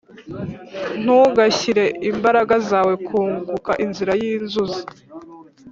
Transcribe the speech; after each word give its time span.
ntugashyire 1.01 1.85
imbaraga 2.09 2.55
zawe 2.69 2.93
'kunguka 3.05 3.71
inzira 3.85 4.11
yinzuzi 4.21 4.81